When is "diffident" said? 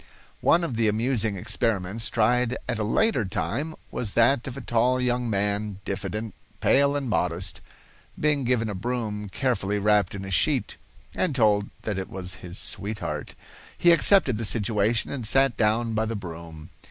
5.85-6.33